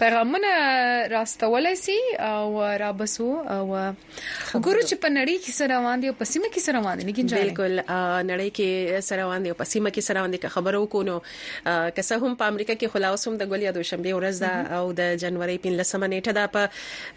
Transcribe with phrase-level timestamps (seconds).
[0.00, 3.92] پیغامونه راستولای سي او را بسو او
[4.60, 7.04] ګورو چې په نړۍ کې سره روان دي او په سیمه کې سره روان دي
[7.06, 10.48] لیکن بالکل نړۍ کې سره روان دي او په سیمه کې سره روان دي که
[10.48, 11.20] خبرو کو نو
[11.66, 15.16] که څه هم په امریکا کې خلاص هم د ګولیا دوشنبه ورځ ده او د
[15.16, 16.62] جنوري 15 نیټه ده په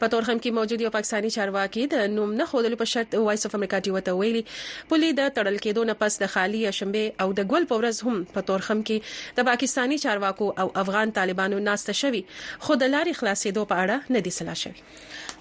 [0.00, 3.54] په تورخم کې موجود یو پاکستانی چارواکي د نوم نه خولل په شرط وایس اف
[3.58, 4.44] امریکا دی وته ویلي
[4.92, 8.42] پولي د تړل کېدو نه پس د خالی شنبه او د ګل پورز هم په
[8.52, 12.22] تورخم کې د پاکستانی چارواکو او افغان طالبانو ناسته شوي
[12.66, 14.72] خو د لارې خلاصېدو په اړه نه دي سلا شوي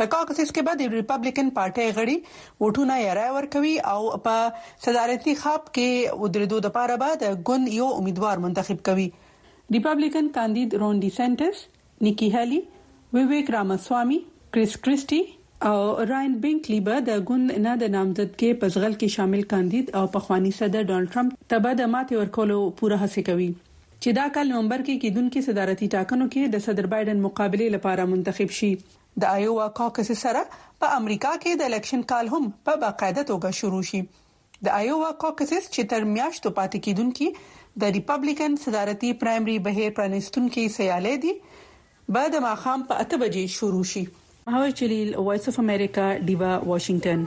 [0.00, 2.16] په کاکسس کې به د ریپبلیکن پارټي غړي
[2.64, 7.72] وټونه یې رای ورکوي او په صدارتي خاب کې ودریدو د پاره به د ګوند
[7.80, 9.08] یو امیدوار منتخب کوي
[9.76, 11.64] ریپبلیکن کاندید رون ډی سانټس
[12.08, 12.60] نیکی هالي
[13.18, 14.18] ویویک رامسوامي
[14.56, 15.76] کریس کریسټي او
[16.12, 20.50] راین بینکلی به د ګوند نه د نامزدګۍ په ځغل کې شامل کاندید او پخوانی
[20.60, 23.48] صدر ډونلډ ټرمپ تبه د ماته ورکولو پوره هڅه کوي
[24.04, 28.50] چې دا کال نومبر کې کېدونکو صدارتي ټاکنو کې د صدر بایدن مقابله لپاره منتخب
[28.56, 28.66] شي
[29.22, 30.42] د ایووا کاکس سره
[30.84, 34.00] په امریکا کې د الیکشن کال هم په باقاعده توګه شروع شي
[34.68, 40.76] د ایووا کاکس چې تر میاشتو پاتې کیدونکو د ریپابلیکن صدارتي پرایمري بهیر پرانستون کې
[40.76, 41.34] سیالي دي
[42.18, 44.04] بعد ما خام په 8 بجې شروع شي
[44.52, 47.26] مهوج جلیل وایس اف امریکا دیوا واشنگټن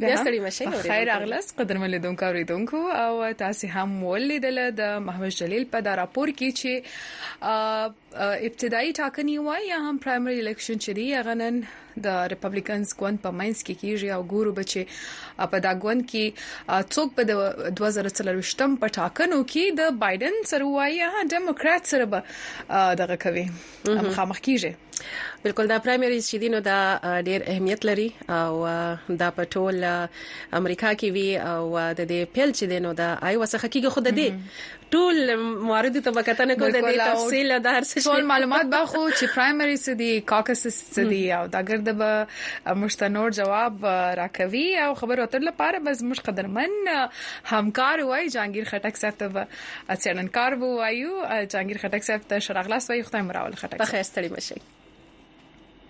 [0.00, 5.28] بیا ستړي مشه نو خیر اغلس قدر ملیدونکو اوریدونکو او تاسو هم ولیدل د محمد
[5.42, 7.52] جلیل په دا راپور کې چې
[8.16, 11.58] Uh, ابتدایي ټاکنې وای یا هم پرایمري الیکشن چې دی هغه نن
[12.04, 14.82] د ریپابلیکنز ګوند په ماینس کې کیږي او ګورو بچي
[15.52, 17.26] په دا ګوند کې څوک په
[17.80, 24.42] 2023م په ټاکنو کې د بایدن سره وای یا ډیموکرات سره به دغه کوي مخامخ
[24.48, 26.80] کیږي بالکل دا پرایمري چې دینو دا
[27.28, 28.06] ډیر اهمیت لري
[28.38, 28.60] او
[29.24, 29.76] دا په ټول
[30.60, 34.28] امریکا کې وی او د دې پیل چې دینو دا آی وسخه کیږي خود دې
[34.96, 35.18] ټول
[35.68, 39.32] موارد ته وکټنه کو د دې تفصیل دا هر څه ټول معلومات به خو چې
[39.38, 43.86] پرایمري څه دي کاکسس څه دي او دا ګرد به مشتنور جواب
[44.22, 49.44] راکوي او خبر اتر لپاره بس مش قدرمن همکار وای جانگیر خټک صاحب ته
[49.96, 51.20] اڅنن کار وایو
[51.56, 54.74] جانگیر خټک صاحب ته شرغلاس وای ختم راول خټک بخیر ستړي مشه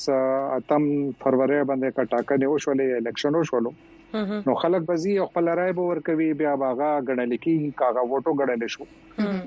[0.58, 0.82] اتم
[1.24, 3.70] فروری باندې کا ټاکنې وشولې الیکشن وشولو
[4.14, 8.84] نو خلک بزي خپل رائے باور کوي بیا باغا غړل کی کاغه وټو غړل شو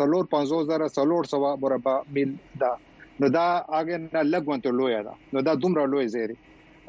[0.00, 2.74] 350000 3300 مربع میل ده
[3.22, 3.44] نو دا
[3.76, 6.36] هغه نه لګونته لوی ده نو دا دومره لوی زیری